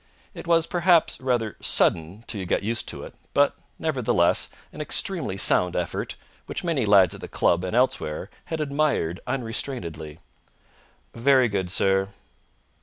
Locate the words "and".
7.63-7.75